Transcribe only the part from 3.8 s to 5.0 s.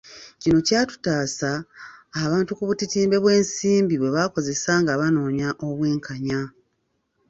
bwe bakozesa nga